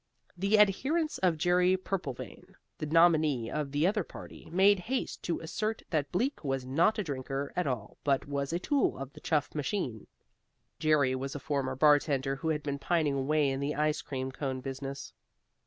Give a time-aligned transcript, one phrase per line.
[0.35, 5.83] The adherents of Jerry Purplevein, the nominee of the other party, made haste to assert
[5.91, 9.53] that Bleak was not a drinker at all but was a tool of the Chuff
[9.53, 10.07] machine.
[10.79, 14.59] Jerry was a former bartender who had been pining away in the ice cream cone
[14.59, 15.13] business.